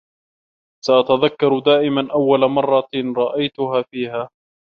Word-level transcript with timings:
سأتذكر 0.85 1.59
دائما 1.59 2.11
أول 2.13 2.47
مرة 2.49 2.87
رأيتها 3.17 3.81
فيها. 3.91 4.29